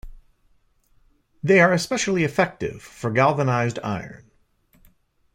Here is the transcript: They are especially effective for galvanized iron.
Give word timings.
They 1.43 1.59
are 1.59 1.71
especially 1.73 2.23
effective 2.23 2.81
for 2.81 3.11
galvanized 3.11 3.77
iron. 3.83 4.31